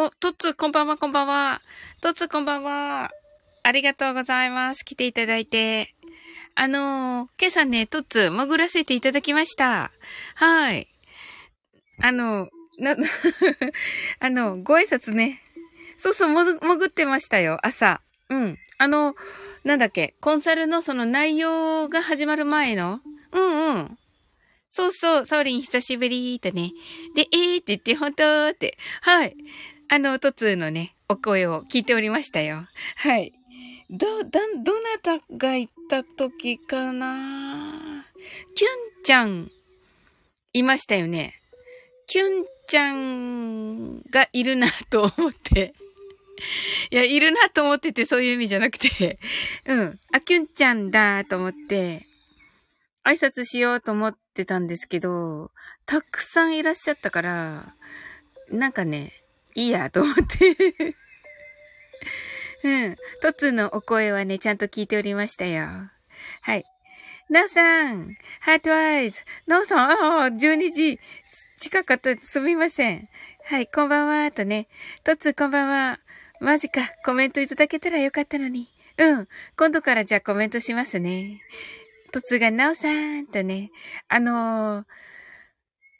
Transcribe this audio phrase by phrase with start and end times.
[0.00, 1.60] お、トッツーこんばんは、こんばんは。
[2.00, 3.10] トッツーこんばんは。
[3.64, 4.84] ありがとうございます。
[4.84, 5.92] 来ていただいて。
[6.54, 9.90] あのー、今朝ね、トッツー潜らせていただきました。
[10.36, 10.86] はい。
[12.00, 12.48] あの、
[12.78, 12.94] な、
[14.20, 15.42] あの、ご挨拶ね。
[15.96, 18.00] そうそう、も潜ってましたよ、朝。
[18.28, 18.56] うん。
[18.78, 19.16] あの、
[19.64, 23.00] なんだっけ、コンサルのその内容が始まる前の
[23.32, 23.98] うんうん。
[24.70, 26.70] そうそう、サオリン久しぶりーとね。
[27.16, 28.78] で、えーって言って、本当って。
[29.00, 29.36] はい。
[29.90, 32.66] あの、トツーのね、お声を聞いておりましたよ。
[32.96, 33.32] はい。
[33.90, 38.04] ど、だ、どなたが行った時かな？
[38.54, 39.50] キュンちゃん、
[40.52, 41.40] いましたよね。
[42.06, 45.74] キュンちゃんがいるなと思って。
[46.90, 49.18] いや、いるなと思ってて、そういう意味じゃなくて。
[49.66, 50.00] うん。
[50.12, 52.06] あ、キュンちゃんだと思って、
[53.04, 55.50] 挨拶しようと思ってたんですけど、
[55.86, 57.74] たくさんいらっしゃったから、
[58.50, 59.12] なんかね、
[59.58, 60.94] いいやと思って
[62.62, 62.96] うん。
[63.20, 65.66] トツのお声はね、ちゃんと聞いておりましたよ。
[66.42, 66.64] はい。
[67.28, 69.24] なおさん、ハートアイズ。
[69.48, 71.00] なおさん、ああ、12時
[71.58, 73.08] 近かったすみません。
[73.46, 74.68] はい、こんばんは、とね。
[75.02, 75.98] トツこんばんは。
[76.40, 78.68] マジか、コメントいただけたらよかったのに。
[78.96, 79.28] うん。
[79.56, 81.42] 今度からじゃあコメントしますね。
[82.12, 83.72] トツがなおさんとね。
[84.06, 84.84] あのー、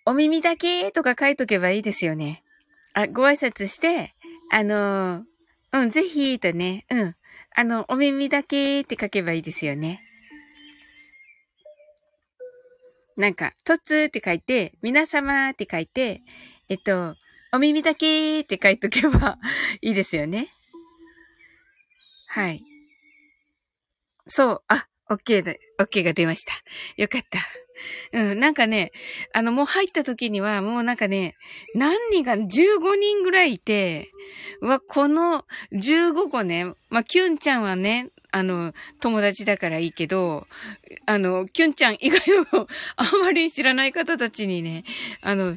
[0.06, 2.44] お耳だけとか書いとけばいいですよね。
[2.94, 4.14] あ、ご挨拶して、
[4.50, 7.16] あのー、うん、ぜひ、とね、うん。
[7.54, 10.02] あの、お耳だけって書けばいいですよね。
[13.16, 16.22] なんか、とつって書いて、皆様って書いて、
[16.68, 17.16] えっと、
[17.52, 19.38] お耳だけって書いとけば
[19.82, 20.52] いいですよね。
[22.28, 22.62] はい。
[24.26, 26.52] そう、あ、OK だ、OK が出ました。
[26.96, 27.38] よかった。
[28.12, 28.92] うん、なんかね、
[29.32, 31.36] あの、もう入った時には、もうなんかね、
[31.74, 32.48] 何人か、15
[32.98, 34.10] 人ぐらいいて、
[34.60, 40.46] わ、この15個ね、まあ、キュンちゃんはね、あの、友達だからいいけど、
[41.06, 42.20] あの、キュンちゃん以外
[42.52, 44.84] の あんまり知らない方たちにね、
[45.22, 45.56] あの、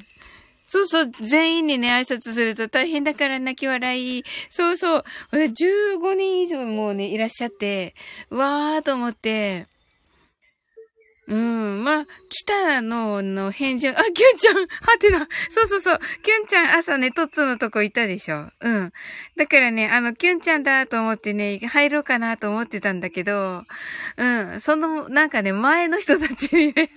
[0.74, 4.24] そうそう、全員にね、挨拶すると大変だから泣き笑い。
[4.50, 5.04] そうそう。
[5.34, 7.94] 15人以上もうね、いらっしゃって、
[8.30, 9.68] わーと思って、
[11.32, 11.84] うん。
[11.86, 16.00] まあ、来たのの返事あ、キュンちゃんはてなそうそうそう。
[16.24, 18.50] キュンちゃん朝ね、トッツのとこいたでしょ。
[18.60, 18.92] うん。
[19.38, 23.64] だからね、あの、キュンちゃんだと思ってね、入ろうかなと思ってたんだけど、
[24.18, 24.60] うん。
[24.60, 26.92] その、なんかね、前の人たちにね、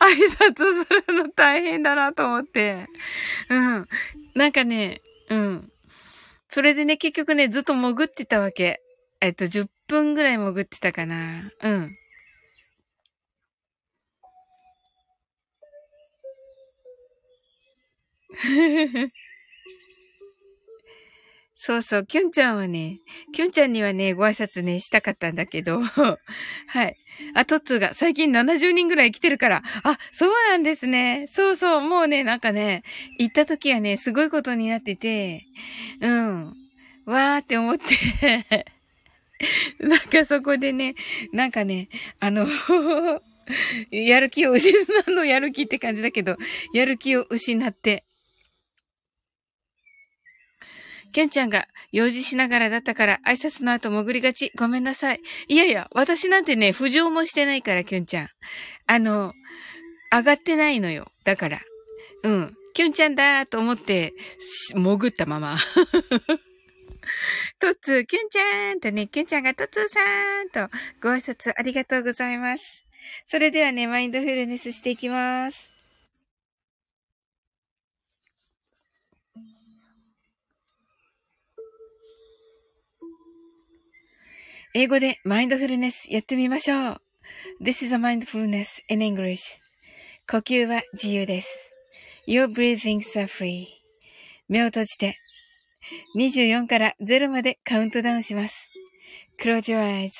[0.00, 0.14] 挨
[0.50, 2.86] 拶するの大変だなと思って。
[3.50, 3.86] うん。
[4.34, 5.70] なんかね、うん。
[6.48, 8.80] それでね、結局ね、ずっと潜ってたわけ。
[9.20, 11.50] えっと、10分ぐらい潜ってたかな。
[11.62, 11.97] うん。
[21.60, 23.00] そうそう、キュンちゃんはね、
[23.32, 26.16] キュンちゃんにはね、ご挨拶ね、したかったんだけど、 は
[26.84, 26.96] い。
[27.34, 31.26] あ、トッツーが最近70人ぐらい来てるから、あ、そうなんですね。
[31.28, 32.84] そうそう、もうね、なんかね、
[33.18, 35.46] 行った時はね、すごいことになってて、
[36.00, 36.54] うん。
[37.06, 38.66] わーって思って
[39.80, 40.94] なんかそこでね、
[41.32, 41.88] なんかね、
[42.20, 42.46] あの
[43.90, 44.72] やる気を失
[45.08, 46.36] うのやる気って感じだけど、
[46.74, 48.04] やる気を失って、
[51.12, 54.52] ケンちゃんが用事しながらだったから挨拶の後潜りがち。
[54.56, 55.20] ごめんなさい。
[55.48, 58.28] いやいや、私なんてね、浮上もしてないから、キュンちゃん。
[58.86, 59.32] あの、
[60.12, 61.10] 上がってないのよ。
[61.24, 61.60] だから。
[62.22, 62.54] うん。
[62.74, 64.12] キュンちゃんだーと思って、
[64.74, 65.56] 潜ったまま。
[67.58, 70.68] トッツー、キュンちゃんとね、キュンちゃんがトッツーさんと
[71.02, 72.84] ご挨拶ありがとうございます。
[73.26, 75.77] それではね、マインドフルネスしていきます。
[84.74, 87.00] 英語でマインドフルネスやってみましょう。
[87.62, 89.56] This is a mindfulness in English.
[90.30, 91.72] 呼吸は自由です。
[92.26, 93.66] Your breathings are free.
[94.46, 95.16] 目を閉じて
[96.14, 98.68] 24から0までカウントダウンします。
[99.40, 100.10] Close your eyes.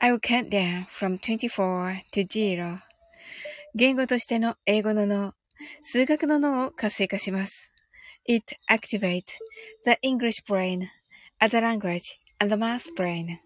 [0.00, 2.80] I will count down from 24 to 0.
[3.76, 5.34] 言語としての英語の脳、
[5.82, 7.72] 数学の脳を活性化します。
[8.26, 9.26] It activates
[9.84, 10.88] the English brain,
[11.40, 13.45] other language, and the math brain.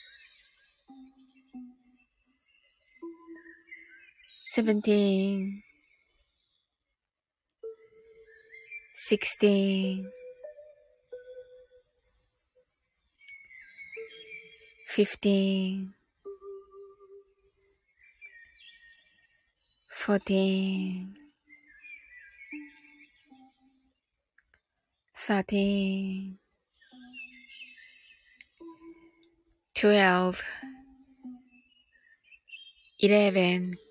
[4.53, 5.63] 17
[8.93, 10.11] 16
[14.87, 15.93] 15
[19.89, 21.13] 14
[25.15, 26.37] 13
[29.73, 30.43] 12
[32.99, 33.90] 11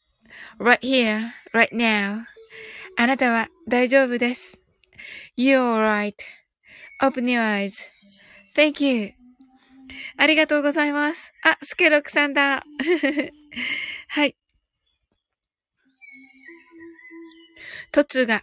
[0.59, 2.23] Right here, right now.
[2.97, 4.59] あなたは大丈夫です。
[5.37, 5.57] You're
[7.01, 9.13] right.Open your eyes.Thank you.
[10.17, 11.33] ありがとうございます。
[11.43, 12.63] あ、スケロクさんだ。
[14.09, 14.35] はい。
[17.91, 18.41] トツが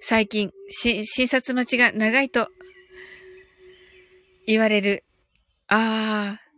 [0.00, 2.48] 最近、し、診察待ちが長いと
[4.46, 5.04] 言われる。
[5.66, 6.48] ああ。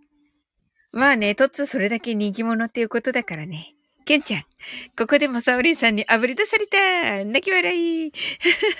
[0.92, 3.74] まあね、トツそれだけ人気者っていうことだからね。
[4.10, 4.44] ケンちゃん。
[4.98, 8.12] ここでもサオリンさんに炙り出された泣き笑い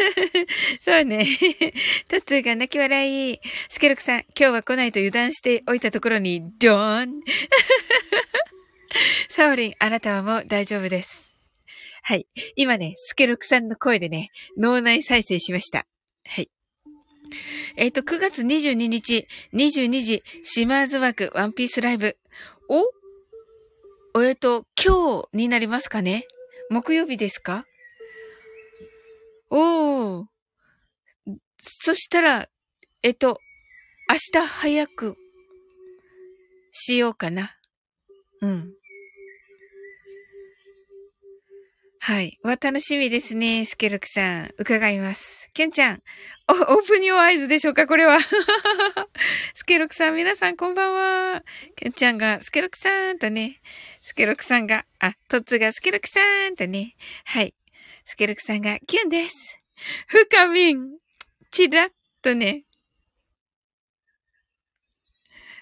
[0.83, 1.25] そうね。
[2.09, 3.40] トッツーが泣き笑い。
[3.69, 7.21] スケロクさん、今日は来ないと油断しておいたところに、ドーン
[9.31, 11.33] サオリン、あなたはもう大丈夫です。
[12.02, 12.26] はい。
[12.57, 15.87] 今ね、スケロクさんの声でね、脳内再生しました。
[16.26, 16.50] はい。
[17.76, 22.19] えっ、ー、と、9月22日、22時、シマーズ枠ワンピースライブ。
[22.69, 23.00] お？
[24.17, 26.26] えっと、今日になりますかね？
[26.69, 27.64] 木曜日ですか？
[29.50, 30.26] おー。
[31.59, 32.49] そしたら、
[33.02, 33.38] えっと、
[34.09, 35.17] 明日早く
[36.73, 37.57] しようかな。
[38.40, 38.73] うん。
[42.00, 42.38] はい。
[42.45, 44.55] お楽しみですね、スケルクさん。
[44.59, 45.39] 伺います。
[45.52, 46.02] ケンちゃん、
[46.49, 48.19] オープニューアイズでしょうかこれは。
[49.54, 51.45] スケロクさん、皆さんこんばんは。
[51.76, 53.61] ケンちゃんが、スケロクさんとね、
[54.02, 57.54] スケロクさんが、あ、トッツがスケロクさんとね、はい。
[58.04, 59.59] スケロクさんが、キュンです。
[60.07, 60.99] フカミン、
[61.50, 61.90] チラッ
[62.23, 62.64] とね。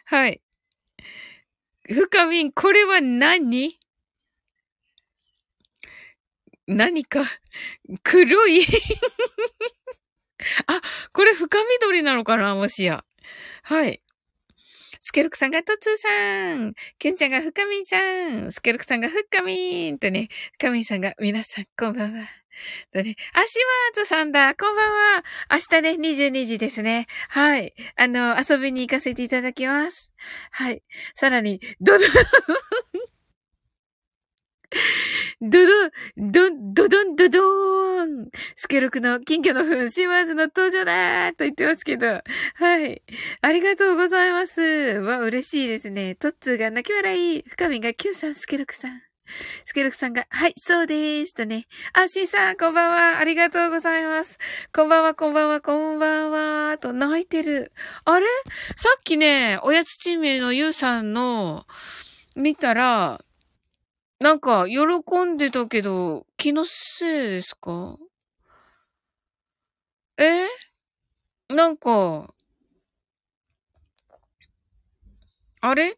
[0.04, 0.40] はい。
[1.84, 3.77] フカミン、これは何？
[6.68, 7.24] 何か、
[8.04, 8.60] 黒い
[10.66, 10.80] あ、
[11.12, 13.04] これ深緑なのかなもしや。
[13.62, 14.02] はい。
[15.00, 16.74] スケルクさんがトツーさん。
[16.98, 17.98] ケンちゃんが深みんさ
[18.28, 18.52] ん。
[18.52, 22.28] スケルクさんが深みんとね、深みんさんが皆さんこんばんは。
[22.92, 23.58] とね、アシ
[23.94, 24.54] ワーズさんだ。
[24.54, 25.24] こんばんは。
[25.50, 27.06] 明日ね、22時ですね。
[27.30, 27.72] はい。
[27.96, 30.10] あの、遊びに行かせていただきます。
[30.50, 30.82] はい。
[31.14, 32.04] さらに、どど
[35.40, 38.30] ドドン、ドン、ドドン、ドドーン。
[38.56, 42.22] スケロクの金魚の糞、シマーズの登場だーと言ってますけど。
[42.54, 43.02] はい。
[43.40, 44.60] ありがとうございます。
[44.60, 46.16] わ、嬉しいですね。
[46.16, 47.44] トッツーが泣き笑い。
[47.48, 49.02] 深みがキュンさん、スケロクさん。
[49.64, 51.34] スケルクさんが、はい、そうです。
[51.34, 51.66] とね。
[51.92, 53.18] あ、シーさん、こんばんは。
[53.18, 54.38] ありがとうございます。
[54.74, 56.78] こんばんは、こんばんは、こんばんは。
[56.78, 57.70] と、泣いてる。
[58.04, 58.26] あれ？
[58.74, 61.66] さっきね、おやつチームのゆうさんの、
[62.34, 63.20] 見たら、
[64.20, 67.96] なんか、喜んでたけど、気のせいですか？
[70.18, 70.48] え？
[71.48, 72.34] なんか、
[75.60, 75.96] あれ？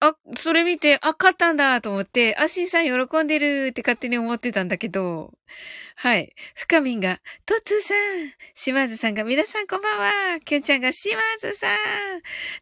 [0.00, 5.32] あ、それ見て、あ、勝ったんだと思って、あ、シンさん喜んでるって勝手に思ってたんだけど、
[5.94, 6.34] はい。
[6.56, 7.96] 深みんが、トツーさん、
[8.56, 9.98] 島津さんが、皆さんこんばん
[10.34, 10.40] は。
[10.40, 11.78] きゅんちゃんが、島津さん。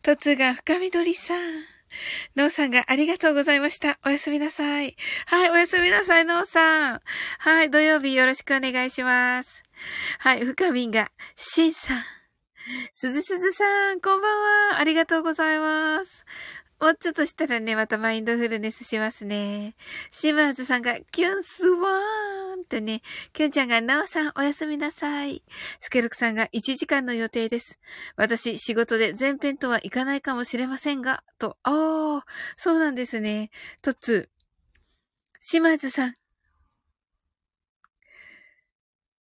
[0.03, 1.72] トツーが、深みどりさん。
[2.37, 3.99] ノーさんがありがとうございました。
[4.05, 4.97] おやすみなさい。
[5.27, 7.01] はい、おやすみなさい、ノーさん。
[7.39, 9.63] はい、土曜日よろしくお願いします。
[10.19, 12.05] はい、深みんが、しんさん。
[12.95, 14.79] すずすずさん、こんばんは。
[14.79, 16.25] ありがとうございます。
[16.83, 19.77] もうちょっとしたらね、またマインドフルネスしますね。
[20.11, 25.45] シマーズさんが、キュンスワーンとね、キュンちゃんが、ナオさんおやすみなさい。
[25.79, 27.79] スケルクさんが1時間の予定です。
[28.17, 32.25] 私、仕事で前編とはいかないかもしれませんが、と、ああ、
[32.57, 33.51] そうなんですね。
[33.81, 34.29] とつ、
[35.39, 36.17] シマーズさん、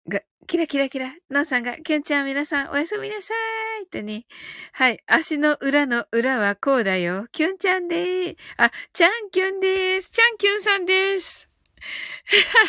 [0.08, 3.32] が、キラキラキラ、ノーさんが、キュンちゃん皆さんおやすみなさ
[3.80, 4.26] いってね。
[4.72, 4.98] はい。
[5.06, 7.26] 足の裏の裏はこうだよ。
[7.32, 8.36] キュンちゃんでーす。
[8.56, 10.10] あ、チャンキュンでーす。
[10.10, 11.48] チャンキュンさんです。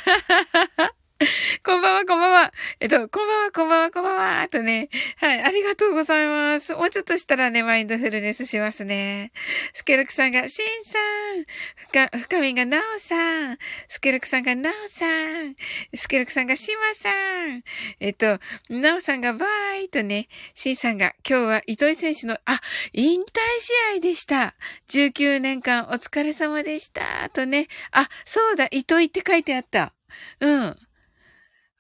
[0.06, 0.94] はははは
[1.64, 2.54] こんばんは、こんばんは。
[2.80, 4.48] えっと、こんばんは、こんばんは、こんばんは。
[4.50, 4.90] とね。
[5.18, 6.74] はい、ありがとうございます。
[6.74, 9.32] もうちょっとしたらね、マインドフルネスしますね。
[9.74, 11.46] スケルクさんが、シンさん。
[11.76, 13.58] ふか、深みがナオさん。
[13.88, 15.56] スケルクさんがナオさん。
[15.96, 17.64] スケルクさんがシマさん。
[18.00, 18.40] えっと、
[18.70, 22.60] ナオさんがバーイとね、シンさんが、今日は糸井選手の、あ、
[22.92, 23.26] 引退
[23.94, 24.56] 試合でした。
[24.90, 27.30] 19年間お疲れ様でした。
[27.30, 27.68] とね。
[27.92, 29.94] あ、そうだ、糸井って書いてあった。
[30.40, 30.78] うん。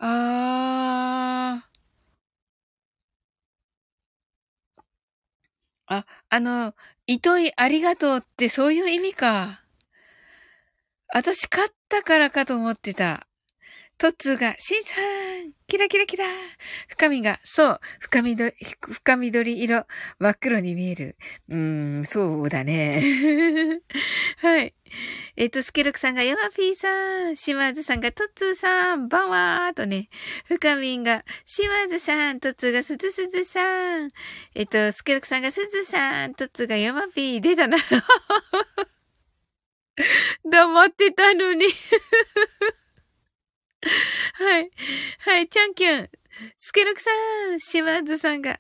[0.06, 1.70] ああ。
[5.88, 6.76] あ、あの、
[7.08, 9.64] 糸いありがとうってそういう意味か。
[11.14, 13.28] 私勝ったからかと思ってた。
[14.04, 16.26] トッツが、シンさんキラキラキラ
[16.90, 19.88] 深みが、そう、深緑、深緑色、
[20.20, 21.16] 真っ黒に見える。
[21.48, 23.80] うーん、そうだね。
[24.44, 24.76] はい。
[25.38, 30.10] えっ、と、スケルクさんが、ヤマピーさん、島津さんが、トッツーさん、バンワーとね、
[30.50, 34.10] 深みんが、島津さん、トッツーが、スズスズさん、
[34.54, 37.78] えっ、と、スケルクさんが、スズさん、トッツーが、ヤマピー、出たな。
[40.44, 41.68] 黙ってたのに
[44.34, 44.70] はい。
[45.20, 46.10] はい、チャンキュン。
[46.58, 47.12] スケルクさ
[47.56, 48.60] ん、島津さんが、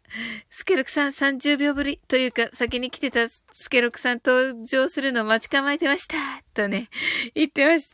[0.49, 6.15] スケルクさん30秒ぶりというか、先に来てたスケルクさん登場するの待ち構えてました。
[6.53, 6.89] とね、
[7.33, 7.91] 言ってます。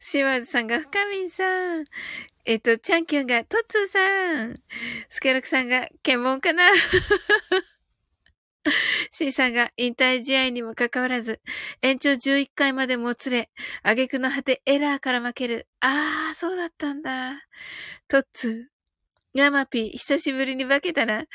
[0.00, 1.84] 島津さんが、深みんさん。
[2.44, 4.60] えっと、チャンキュンが、トッツーさん。
[5.08, 6.64] スケルクさんが、検問かな
[9.12, 11.40] C さんが引退試合にもかかわらず、
[11.82, 13.50] 延長11回までもつれ、
[13.82, 15.66] 挙句の果てエラーから負ける。
[15.80, 17.32] ああ、そうだったんだ。
[18.08, 18.64] トッツー。
[19.34, 21.24] ヤマピー、久しぶりに化けたな。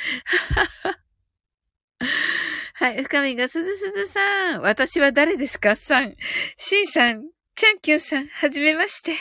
[2.76, 4.62] はい、深みがすずすずさん。
[4.62, 5.76] 私は誰ですか？
[5.76, 6.16] さん。
[6.58, 9.14] シンさん、チャンキュンさん、はじめまして。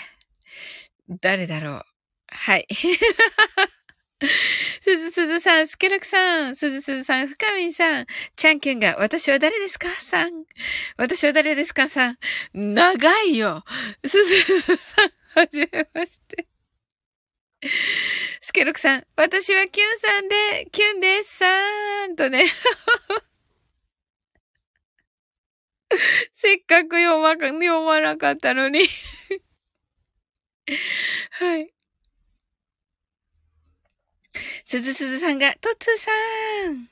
[1.08, 1.82] 誰だろう。
[2.28, 2.66] はい。
[4.18, 9.88] すずすずさん、スケルクさん、すずすずさん、深みんさん、チャンキュンが、私は誰ですか？
[10.00, 10.44] さん。
[10.96, 11.88] 私は誰ですか？
[11.88, 12.18] さん。
[12.54, 13.62] 長いよ。
[14.06, 16.46] すずすずさん、はじめまして。
[18.40, 22.46] スケルクさん、私はキュンさんで、キュンです、さーんとね。
[26.32, 28.88] せっかく読ま、読まなかったのに
[31.32, 31.75] はい。
[34.64, 36.10] すずすずさんが、とつーさ
[36.70, 36.88] ん。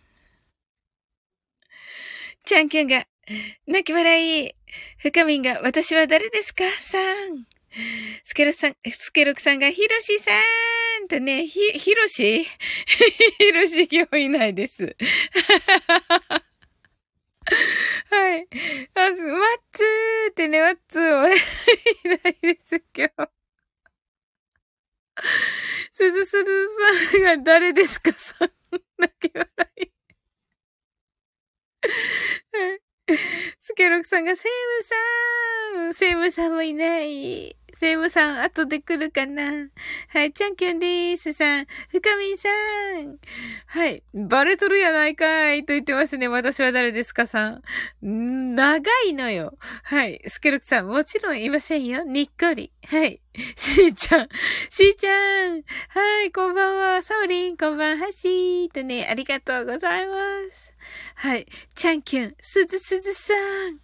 [2.45, 3.07] ちゃんきゅんが、
[3.67, 4.55] 泣き笑い。
[4.99, 6.65] 深みんが、私は誰ですか？
[6.79, 7.47] さん。
[8.25, 10.31] スケロさん、スケロクさんが、ひろしさ
[11.05, 12.45] んとね、ひ、ひろし？
[13.39, 14.97] ひろし今日いないです。
[18.11, 18.47] はい。
[18.95, 19.41] まず、マッ
[19.73, 21.37] ツーってね、マッツーは い
[22.09, 23.34] ないです、今日。
[25.97, 26.45] すずすず
[27.13, 28.13] さんが誰ですか？
[28.15, 28.49] そん
[28.99, 29.93] な気笑い。
[33.61, 37.57] スケロクさんが、セイムさんセイムさんもいない。
[37.79, 39.69] セイムさん、後で来るかな？
[40.09, 41.67] はい、チャンキュンでーすさん。
[41.89, 43.19] 深みさん。
[43.67, 46.29] はい、バレとるやないかいと言ってますね。
[46.29, 47.61] 私は誰ですかさ
[48.03, 48.55] ん。
[48.55, 49.59] 長いのよ。
[49.83, 52.05] はい、スケルクさん、もちろんいませんよ。
[52.05, 52.73] にっこり。
[52.87, 53.21] はい。
[53.57, 54.29] しーちゃん。
[54.71, 55.63] しーちゃん。
[55.89, 57.03] はい、こんばんは。
[57.03, 58.69] サオリン、こんばんはしー。
[58.69, 60.15] とね、ありがとうございま
[60.53, 60.75] す。
[61.17, 61.47] はい。
[61.75, 63.84] チャンキュン、すずすずさん。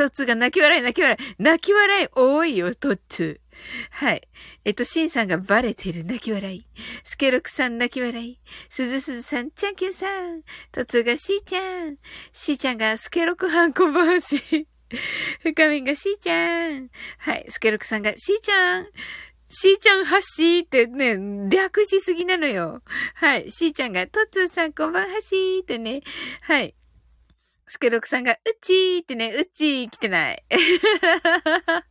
[0.00, 1.34] トッツーが泣き笑い泣き笑い。
[1.42, 4.06] 泣き笑い多いよ、トッツー。
[4.06, 4.26] はい。
[4.64, 6.66] えっと、シンさんがバレてる泣き笑い。
[7.04, 8.40] スケロクさん泣き笑い。
[8.70, 10.40] すずすずさん、チャンキンさん。
[10.72, 11.96] トツーがシーちゃん。
[12.32, 14.66] シーちゃんがスケロクハンコバーシ。
[15.42, 16.88] 深みんがしーちゃん。
[17.18, 17.44] はい。
[17.50, 18.86] スケロクさんがしーちゃん。
[19.48, 22.80] しーちゃんはしーってね、略しすぎなのよ。
[23.16, 23.50] はい。
[23.50, 26.00] しーちゃんが、とつーさんこんばんはしーってね。
[26.40, 26.74] はい。
[27.70, 30.42] スケロクさんが、うちーってね、うちー来てない。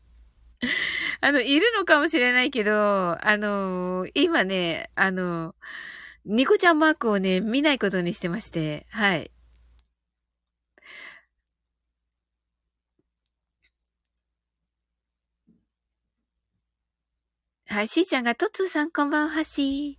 [1.21, 5.55] あの、いるのかもしれないけど、あの今ね、あの
[6.25, 9.31] ニコちゃんマークをね、見ないことにしてまして、はい。
[17.67, 19.97] はい、しーちゃんが、とつーさんこんばんはし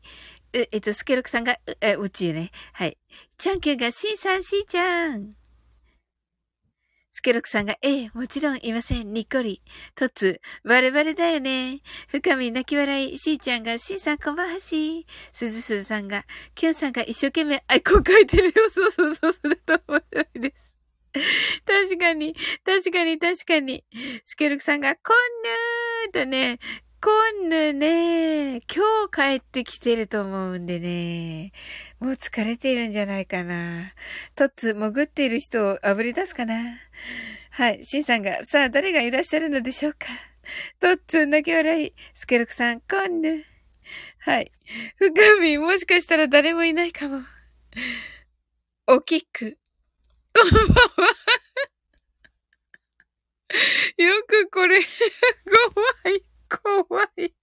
[0.53, 0.69] ー。
[0.73, 2.51] えっと、スケロクさんが、う、え、うちね。
[2.75, 2.99] はい。
[3.39, 5.40] ちゃんきゅんが、しーさん、しーちゃん。
[7.13, 9.13] スケロクさんが、ええ、もちろんいません。
[9.13, 9.63] にっこり。
[9.95, 11.81] とつ、バレバレだよね。
[12.09, 13.19] 深み泣き笑い。
[13.19, 15.07] しーちゃんが、しーさんこんばんはし。
[15.33, 16.25] すずすずさんが、
[16.55, 18.53] きゅんさんが一生懸命アイコン書いてるよ。
[18.71, 20.71] そうそうすると面白いです。
[21.67, 23.85] 確かに、確かに、確かに。
[24.25, 26.61] スケルクさんが、こんにゃーとね、
[27.03, 31.53] 今度ね、今日帰ってきてると思うんでね、
[31.99, 33.95] もう疲れているんじゃないかな。
[34.37, 36.77] トッツ、潜っている人を炙り出すかな。
[37.53, 40.09] はい、シンさんが、さあ誰がいらっしゃるのでしょうか。
[40.79, 41.95] トッツ、泣き笑い。
[42.15, 43.47] スケルクさん、こんぬ。
[44.19, 44.53] はい。
[44.97, 47.23] 深み、もしかしたら誰もいないかも。
[48.87, 49.57] おきく。
[50.35, 50.75] こんばんは。
[53.97, 54.81] よくこれ、
[56.05, 56.30] 怖い。
[56.51, 57.35] 怖い。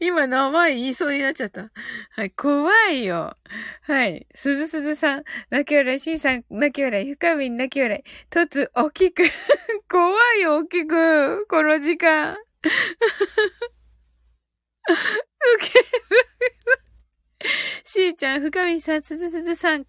[0.00, 1.70] 今名前言いそうになっちゃった。
[2.10, 3.36] はい、怖いよ。
[3.82, 4.26] はい。
[4.34, 9.22] すずすずさん、泣き笑い、しんさん、泣き笑い、深みん泣き笑い、とつ、大きく。
[9.88, 11.46] 怖いよ、大きく。
[11.46, 12.36] この時間。
[14.88, 15.84] ウケる。
[17.84, 19.84] しーちゃん、深みさん、すずすずさん、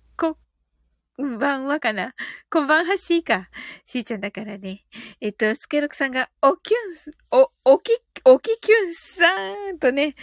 [1.20, 2.14] こ、んばんはかな。
[2.52, 3.50] こんばんはしーか。
[3.88, 4.86] しーちゃんだからね。
[5.20, 10.14] えっと、スケロクさんが、おきゅんす、お、おき、おききゅんさんとね、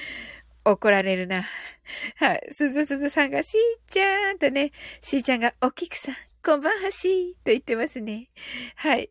[0.64, 1.48] 怒られるな。
[2.14, 2.48] はい。
[2.52, 4.70] すずすずさんが、しーちゃんとね、
[5.02, 8.30] しーちゃんが、おきくさん、こんばんはしーと言ってますね。
[8.76, 9.10] はい。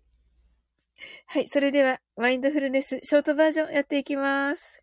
[1.26, 1.50] はい。
[1.50, 4.83] それでは、マインドフルネス、ショートバージョンやっていきます。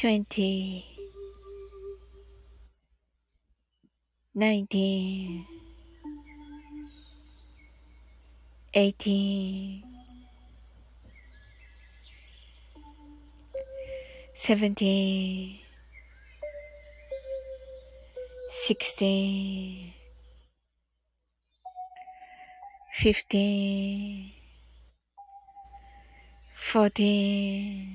[0.00, 0.82] twenty,
[4.34, 5.44] nineteen,
[8.72, 9.82] eighteen,
[14.34, 15.58] seventeen,
[18.50, 19.92] sixteen,
[22.94, 24.32] fifteen,
[26.54, 27.94] fourteen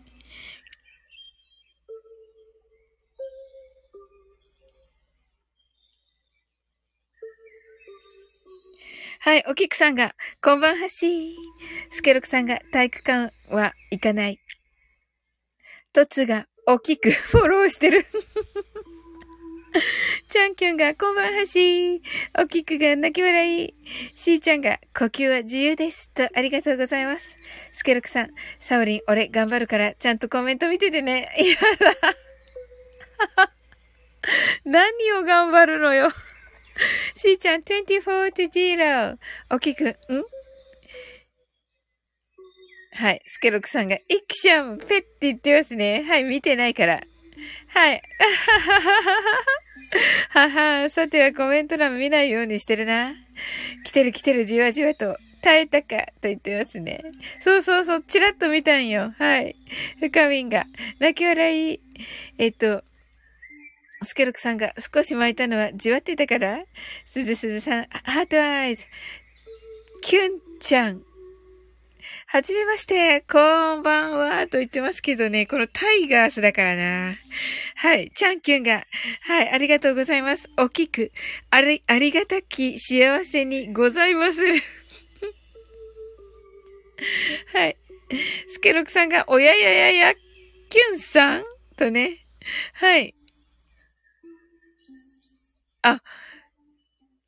[9.23, 11.35] はい、おきくさんが、こんばんはし。
[11.91, 14.39] スケロクさんが、体育館は行かない。
[15.93, 18.03] トツが、大きく フォローしてる。
[20.27, 22.01] チャンキュンが、こんばんはしー。
[22.39, 23.75] おきくが泣き笑い。
[24.15, 26.09] しーちゃんが、呼吸は自由です。
[26.09, 27.37] と、ありがとうございます。
[27.73, 31.31] スケロクさん、サオリン、俺頑張るから、ちゃんとコメント見ててね。
[31.37, 31.57] いや
[33.37, 33.51] だ。
[34.65, 36.11] 何を頑張るのよ。
[37.15, 39.17] しーちゃん、24 to 0。
[39.49, 39.95] おきくん、ん？
[42.93, 43.21] はい。
[43.25, 46.03] スケロクさんが、イクシャン、ペって言ってますね。
[46.03, 47.01] はい、見てないから。
[47.67, 48.01] はい。
[50.29, 53.15] はは、さてはコメント欄見ないようにしてるな。
[53.85, 55.17] 来てる来てる、じわじわと。
[55.41, 57.01] 耐えたか、と言ってますね。
[57.39, 59.13] そうそうそう、チラッと見たんよ。
[59.17, 59.55] はい。
[59.99, 60.65] 深みんが、
[60.99, 61.81] 泣き笑い。
[62.37, 62.83] えっと、
[64.03, 66.63] スケロクさんが少し巻いたのはじわってたから？
[67.07, 68.85] すずすずさん、ハートアイズ。
[70.01, 71.03] キュンちゃん。
[72.27, 77.17] はじめまして、こんばんは、と言ってますけどね、このタイガースだからな。
[77.75, 78.85] はい、チャンキュンが、
[79.27, 80.49] はい、ありがとうございます。
[80.57, 81.11] 大きく、
[81.49, 84.39] あり、ありがたき幸せにございます。
[87.53, 87.77] はい。
[88.53, 91.43] スケロクさんが、おやややや、キュンさん？
[91.75, 92.25] とね。
[92.73, 93.13] はい。
[95.83, 96.01] あ、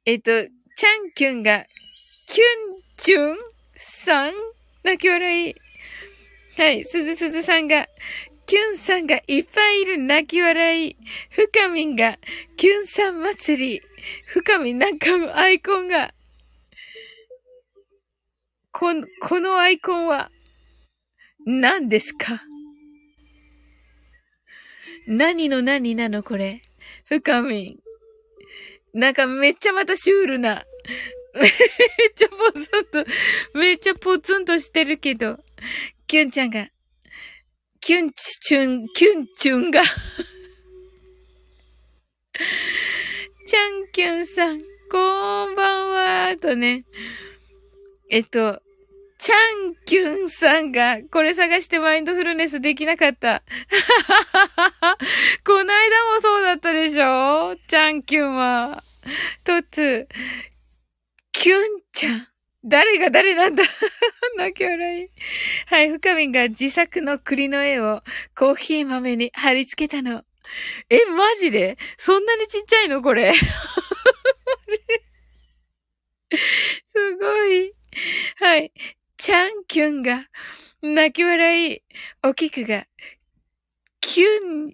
[0.06, 1.66] えっと、チャンキュンが、
[2.28, 2.46] キュン
[2.98, 3.38] チュン
[3.78, 4.34] さん
[4.84, 5.56] 泣き笑い。
[6.58, 7.88] はい、すずすずさんが、
[8.46, 10.98] キュンさんがいっぱいいる泣き笑い。
[11.32, 12.18] ふかみんが、
[12.58, 13.82] キュンさん祭り。
[14.26, 16.14] ふかみんなんかアイコンが、
[18.72, 20.30] この、このアイコンは、
[21.46, 22.42] 何ですか？
[25.08, 26.62] 何の何なのこれ？
[27.06, 27.83] ふかみん。
[28.94, 30.66] なんかめっちゃまたシュールな。
[31.34, 31.52] めっ
[32.16, 33.06] ちゃポツンと、
[33.58, 35.40] めっちゃポツンとしてるけど、
[36.06, 36.70] キュンちゃんが、
[37.80, 39.82] キュンチュン、キュンチュンが
[43.48, 45.90] チャンキュンさん、こんばん
[46.30, 46.86] は、とね。
[48.12, 48.62] えっと、
[49.24, 49.36] チャ
[49.70, 53.42] ンキュンさんが、これ探してマインドフルネスできなかった。
[55.48, 57.56] この間もそうだったでしょ？
[57.70, 58.84] チャンキュンは。
[59.46, 60.10] とつ、
[61.32, 61.62] キュン
[61.94, 62.28] ちゃん。
[62.66, 63.64] 誰が誰なんだ？
[64.36, 65.10] 泣き笑い。
[65.68, 68.04] はい、深みんが自作の栗の絵を
[68.36, 70.26] コーヒー豆に貼り付けたの。
[70.90, 71.78] え、マジで？
[71.96, 73.32] そんなにちっちゃいのこれ？
[73.40, 73.40] す
[77.22, 77.74] ごい。
[78.36, 78.74] はい。
[79.24, 80.26] チャンキュンが
[80.82, 81.82] 泣き笑い。
[82.24, 82.88] おきくが
[84.02, 84.74] キュン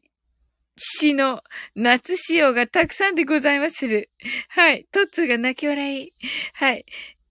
[0.75, 1.43] 詩の
[1.75, 4.09] 夏仕様がたくさんでございまする。
[4.47, 4.87] はい。
[4.91, 6.13] トッツーが泣き笑い。
[6.53, 6.83] はい。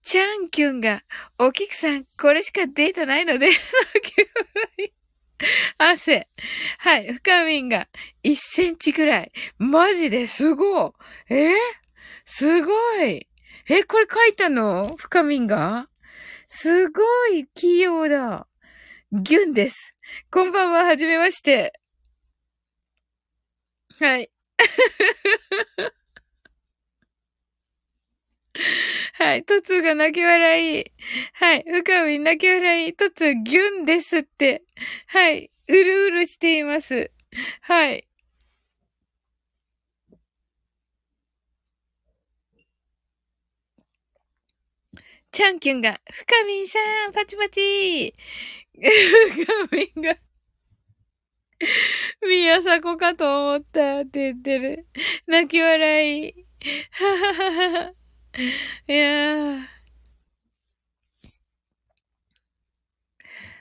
[0.04, 1.02] チャンキュンが、
[1.40, 4.14] おきくさん、これしかデータないので、泣き
[4.78, 4.92] 笑い。
[5.76, 6.28] 汗。
[6.78, 7.12] はい。
[7.14, 7.88] 深みんが、
[8.22, 9.32] 1センチくらい。
[9.58, 10.94] マジですご
[11.30, 11.34] い。
[11.34, 11.52] え？
[12.26, 13.26] すごい。
[13.68, 14.94] え、これ書いたの？
[14.96, 15.88] 深みんが？
[16.48, 18.46] すごい器用だ。
[19.12, 19.94] ギュンです。
[20.30, 21.78] こんばんは、はじめまして。
[23.98, 24.30] はい。
[29.14, 29.44] はい。
[29.44, 30.86] トツが泣き笑い。
[31.34, 31.64] はい。
[31.66, 32.94] 深み泣き笑い。
[32.94, 34.62] トツギュンですって。
[35.06, 35.50] はい。
[35.68, 37.12] うるうるしています。
[37.60, 38.07] はい。
[45.30, 48.14] チャンキュンが、深みんさん、パチパチ
[48.74, 48.82] 深
[49.72, 50.16] みんが
[52.26, 54.86] 宮迫かと思ったって言ってる。
[55.26, 56.34] 泣き笑い。
[56.90, 57.92] はははは。
[58.88, 59.60] いやー。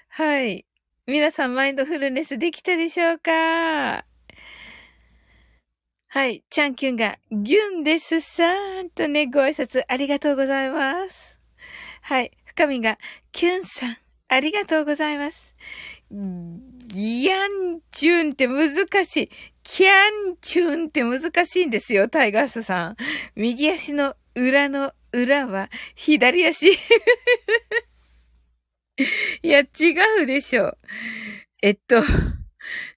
[0.10, 0.66] はい。
[1.06, 4.06] 皆さんマインドフルネスできたでしょうか？
[6.10, 6.44] はい。
[6.50, 11.27] チャンキュンが、ギュンですさーんとね、ご挨拶ありがとうございます。
[12.08, 12.32] はい。
[12.46, 12.98] 深みが、
[13.34, 13.98] キュンさん、
[14.30, 15.54] ありがとうございます。
[16.10, 19.30] ギャンチュンって難しい。
[19.62, 19.90] キャ
[20.32, 22.96] ンチュンって難しいんですよ、タイガースさん。
[23.36, 26.72] 右足の裏の裏は左足。
[29.44, 29.66] いや、違
[30.22, 30.78] うでしょう。
[31.62, 32.06] えっと、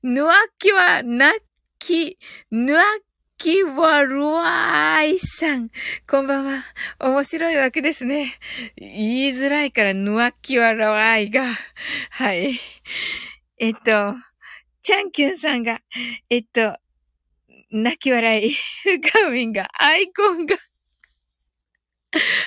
[0.05, 1.33] ぬわきはな
[1.81, 2.17] き、
[2.53, 2.85] ぬわ
[3.41, 5.71] きはるわいさん。
[6.07, 6.63] こんばんは。
[6.99, 8.35] 面白いわけですね。
[8.77, 11.55] 言いづらいから、ぬわきはるわいが。
[12.11, 12.61] はい。
[13.59, 13.81] えっと、
[14.83, 15.81] チャンキュンさんが、
[16.29, 16.77] えっと、
[17.71, 18.55] 泣き笑い。
[19.15, 20.57] ガウミンが、アイコンが、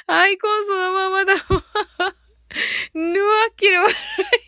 [0.05, 1.33] アイコンそのままだ。
[2.93, 3.95] ぬわきの笑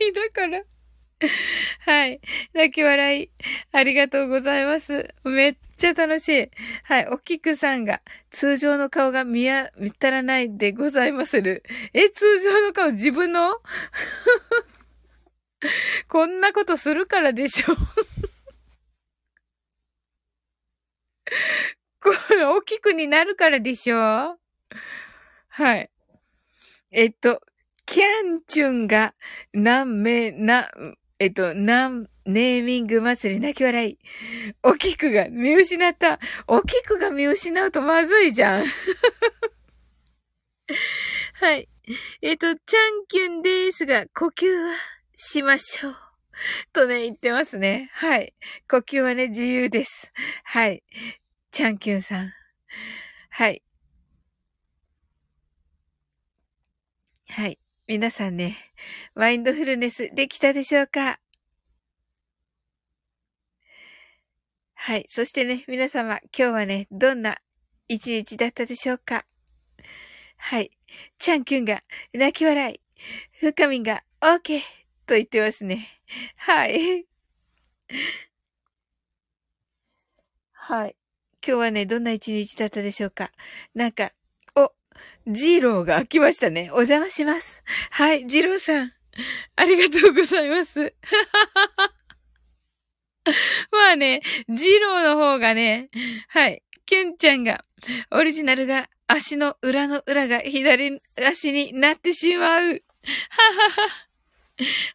[0.10, 0.75] いだから。
[1.86, 2.20] はい。
[2.54, 3.30] 泣き笑い。
[3.72, 5.14] ありがとうございます。
[5.24, 6.50] めっちゃ楽しい。
[6.84, 7.08] はい。
[7.08, 8.02] おきくさんが、
[8.32, 11.64] 通常の顔が見や、見たらないでございまする。
[11.94, 13.62] え、通常の顔自分の？
[16.10, 17.76] こんなことするからでしょ
[22.02, 24.38] これ、大きくになるからでしょ
[25.50, 25.90] はい。
[26.92, 27.42] えっと、
[27.86, 29.14] キャンチュンが、
[29.54, 30.70] 何名、な、
[31.20, 33.98] えっと、なん、ネーミング祭り泣き笑い。
[34.64, 36.20] おきくが見失った。
[36.48, 38.66] おきくが見失うとまずいじゃん。
[41.40, 41.70] はい。
[42.22, 44.76] えっと、チャンキュンですが、呼吸は
[45.16, 45.96] しましょう。
[46.74, 47.90] とね、言ってますね。
[47.94, 48.34] はい。
[48.70, 50.12] 呼吸はね、自由です。
[50.44, 50.84] はい。
[51.52, 52.34] チャンキュンさん。
[53.30, 53.62] はい。
[57.30, 57.60] はい。
[57.88, 58.58] 皆さんね、
[59.14, 61.20] マインドフルネスできたでしょうか？
[64.74, 65.06] はい。
[65.08, 67.38] そしてね、皆様、今日はね、どんな
[67.88, 69.28] 一日だったでしょうか？
[70.38, 70.72] はい。
[71.20, 72.82] チャンキュンが泣き笑い。
[73.40, 74.62] フカミンが OK
[75.06, 75.88] と言ってますね。
[76.38, 77.06] はい。
[80.54, 80.96] はい。
[81.48, 83.32] 今日はね、どんな一日だったでしょうか？
[83.76, 84.12] なんか、
[85.28, 86.70] ジーローが来ましたね。
[86.72, 87.64] お邪魔します。
[87.92, 88.92] はい、ジローさん。
[89.56, 90.94] ありがとうございます。
[93.72, 95.90] まあね、ジローの方がね、
[96.28, 97.66] はい、ケンちゃんが、
[98.12, 102.64] オリジナルが足の裏の裏が左足になってしまう。
[102.64, 102.82] はは
[103.72, 103.90] は。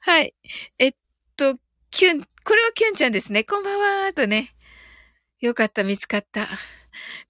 [0.01, 0.35] はい。
[0.79, 0.95] えっ
[1.37, 1.59] と、
[1.91, 3.43] キュン、これはキュンちゃんですね。
[3.43, 4.55] こんばんはーとね。
[5.41, 6.49] よかった、見つかった。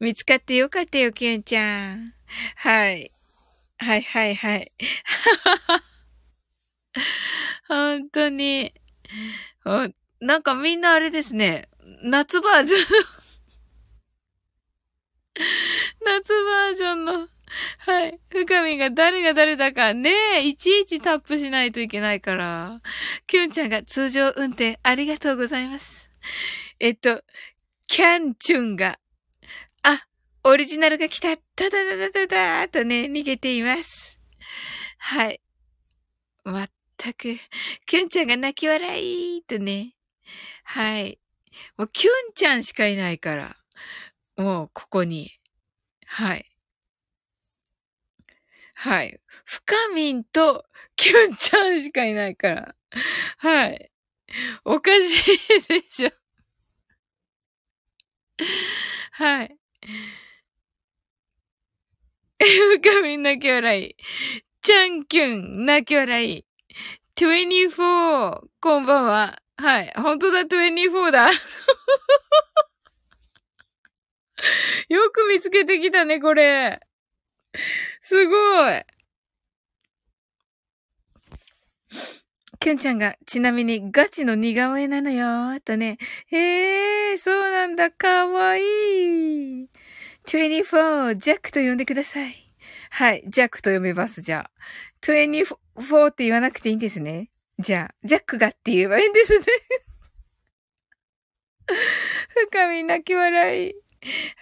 [0.01, 2.20] 見つかってよかったよ、キュンちゃん。
[2.57, 3.13] はい。
[3.79, 4.73] はいはいはい。
[7.69, 8.75] 本当に。
[10.21, 11.69] なんかみんなあれですね。
[12.03, 12.81] 夏バージョン
[16.05, 17.29] 夏バージョンの、
[17.79, 18.21] はい。
[18.29, 22.81] 深みが誰が誰だかねえ、いちいちタップしないといけないから。
[23.27, 26.11] キュンちゃんが通常運転ありがとうございます。
[26.79, 27.23] えっと、
[27.87, 28.99] キャンチュンが、
[30.43, 34.19] オリジナルが来た、ただだだだだーとね、逃げています。
[34.99, 35.41] はい。
[36.45, 37.37] まったく、
[37.87, 39.95] キュンちゃんが泣き笑いとね。
[40.65, 41.19] はい。
[41.77, 43.57] もうキュンちゃんしかいないから。
[44.37, 45.31] もう、ここに。
[46.07, 46.47] はい。
[48.75, 49.21] はい。
[49.45, 50.65] 深みんと
[50.97, 52.75] キュンちゃんしかいないから。
[53.37, 53.91] はい。
[54.65, 56.11] おかしいでしょ。
[59.13, 59.57] はい。
[62.81, 63.97] 深み泣き笑い。
[64.63, 66.47] チャンキュン泣き笑い。
[67.15, 68.41] 24!
[68.63, 69.43] こんばんは。
[69.59, 69.93] はい。
[69.95, 71.29] 本当だ、24だ。
[74.89, 76.81] よく見つけてきたね、これ。
[78.01, 78.85] すごい。
[82.59, 85.99] キュンちゃんが、ちなみにガチの似顔絵なのよ、とね。
[86.29, 89.69] へえ、そうなんだ、かわいい。
[90.27, 92.53] 24、ジャックと呼んでください。
[92.91, 94.51] はい、ジャックと呼びます、じゃあ。
[95.03, 97.31] 24って言わなくていいんですね。
[97.59, 99.45] じゃあ、ジャックがって言えばいいんですね。
[102.51, 103.75] 深み泣き笑い。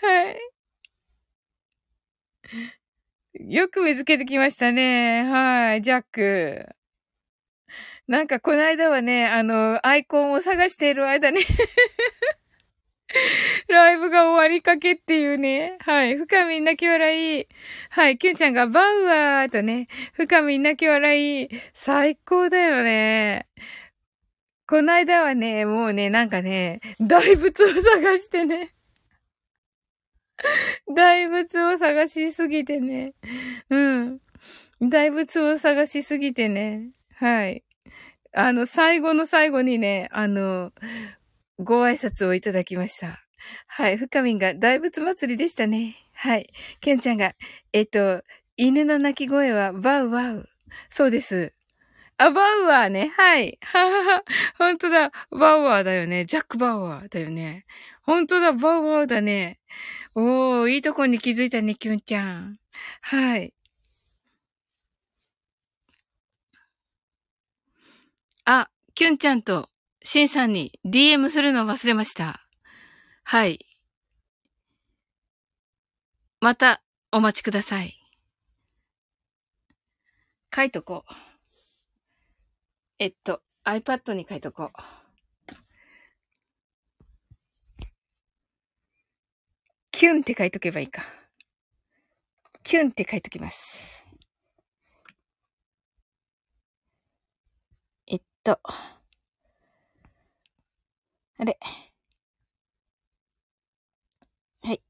[0.02, 0.38] はい。
[3.52, 5.22] よく見つけてきましたね。
[5.24, 6.66] はい、ジャック。
[8.06, 11.40] なんかこの間はね、あの、アイコンを探している間に
[13.68, 15.78] ライブが終わりかけっていうね。
[15.80, 16.16] はい。
[16.16, 17.46] 深み泣き笑い。
[17.90, 18.18] はい。
[18.18, 19.88] キュンちゃんがバウアーとね。
[20.12, 21.48] 深み泣き笑い。
[21.74, 23.46] 最高だよね。
[24.66, 28.74] この間はね、もうね、なんかね、大仏を探してね。
[30.94, 33.14] 大仏を探しすぎてね。
[33.70, 34.20] うん。
[34.80, 36.90] 大仏を探しすぎてね。
[37.16, 37.64] はい。
[38.34, 40.72] あの、最後の最後にね、あの、
[41.58, 43.20] ご挨拶をいただきました。
[43.66, 43.96] はい。
[43.96, 45.96] 深みんが大仏祭りでしたね。
[46.14, 46.52] はい。
[46.80, 47.34] ケンちゃんが、
[47.72, 48.22] えっと、
[48.56, 50.48] 犬の鳴き声はバウワウ。
[50.90, 51.52] そうです。
[52.18, 53.12] あ、バウアーね。
[53.16, 53.58] はい。
[53.62, 54.24] ははは。
[54.58, 55.12] ほんとだ。
[55.30, 56.24] バウアーだよね。
[56.26, 57.64] ジャック・バウアーだよね。
[58.02, 58.52] ほんとだ。
[58.52, 59.60] バウアーだね。
[60.14, 62.58] おー、いいとこに気づいたね、キュンちゃん。
[63.02, 63.54] はい。
[68.44, 69.70] あ、キュンちゃんと
[70.10, 72.40] シンさんに DM するの忘れました。
[73.24, 73.66] はい。
[76.40, 77.94] またお待ちください。
[80.56, 81.12] 書いとこう。
[82.98, 85.54] えっと、iPad に書いとこう。
[89.90, 91.02] キュンって書いとけばいいか。
[92.62, 94.02] キュンって書いときます。
[98.06, 98.58] えっと、
[101.40, 101.58] あれ。
[104.62, 104.80] はい。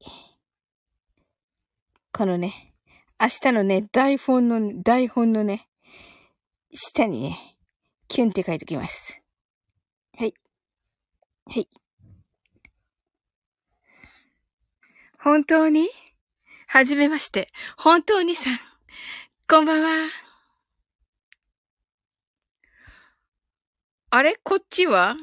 [2.11, 2.73] このね、
[3.19, 5.69] 明日のね、台本の、台本のね、
[6.73, 7.55] 下にね、
[8.07, 9.21] キュンって書いときます。
[10.17, 10.33] はい。
[11.45, 11.69] はい。
[15.19, 15.87] 本当に？
[16.65, 17.49] はじめまして。
[17.77, 18.57] 本当にさん。
[19.47, 20.09] こんばんは。
[24.09, 24.35] あれ？
[24.43, 25.15] こっちは？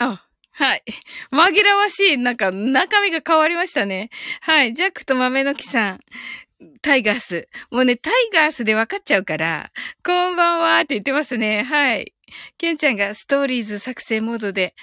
[0.00, 0.82] あ、はい。
[1.30, 4.10] 紛らわしい、なんか、中身が変わりましたね。
[4.40, 4.72] はい。
[4.72, 6.00] ジャックと豆の木さん。
[6.82, 7.48] タイガース。
[7.70, 9.70] もうね、タイガースで分かっちゃうから、
[10.04, 11.62] こんばんはって言ってますね。
[11.64, 12.14] はい。
[12.56, 14.74] ケンちゃんがストーリーズ作成モードで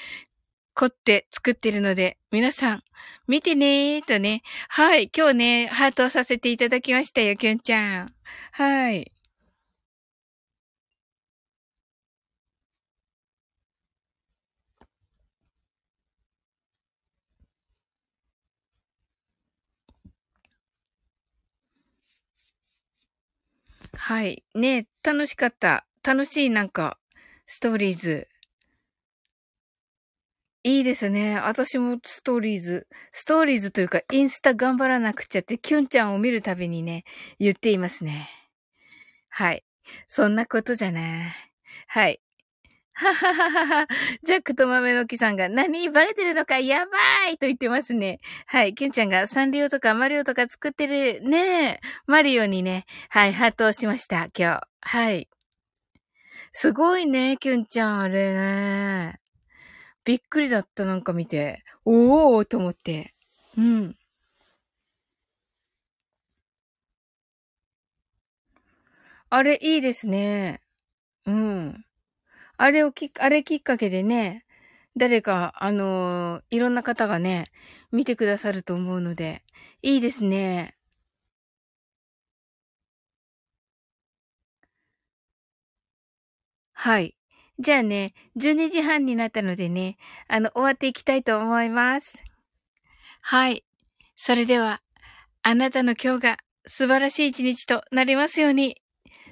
[0.75, 2.83] 凝って作ってるので、皆さん、
[3.27, 4.43] 見てねーとね。
[4.69, 5.09] はい。
[5.15, 8.13] 今日ね、ハートをさせていただきましたよ、ケンちゃん。
[8.51, 9.11] はい。
[24.07, 24.45] はい。
[24.55, 25.85] ね楽しかった。
[26.01, 26.97] 楽しいなんか、
[27.45, 28.29] ストーリーズ。
[30.63, 31.37] いいですね。
[31.41, 37.03] 私もストーリーズ、ストーリーズというかインスタ頑張らなくちゃってキュンちゃんを見るたびにね、
[37.37, 38.29] 言っていますね。
[39.27, 39.65] はい。
[40.07, 41.35] そんなことじゃない。
[41.87, 42.21] はい。
[42.99, 43.87] ははははは。
[44.23, 48.19] ジャックと豆の木さんが、何バレてるのかやばいと言ってますね。
[48.47, 48.73] はい。
[48.73, 54.67] ケンちゃんがサンリオとかマリオとか作ってるねマリオにね、はい、ハートをしました、今日。
[54.81, 55.29] はい。
[56.51, 59.19] すごいね、キュンちゃん、あれね。
[60.05, 61.63] びっくりだった、なんか見て。
[61.85, 63.13] おーと思って。
[63.57, 63.95] うん。
[69.29, 70.61] あれ、いいですね。
[71.25, 71.86] うん。
[72.57, 74.45] あれをき、あれきっかけでね、
[74.97, 77.51] 誰か、あのー、いろんな方がね、
[77.91, 79.43] 見てくださると思うので、
[79.83, 80.75] いいですね。
[86.73, 87.15] はい。
[87.59, 92.23] じゃあね、12時半になったのでね、あの、終わっていきたいと思います。
[93.21, 93.63] はい。
[94.15, 94.81] それでは、
[95.43, 98.81] あなたの今日が素晴らしい一日となりますように。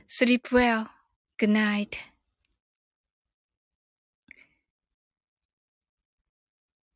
[0.08, 0.88] sleep well.
[1.40, 2.15] Good night.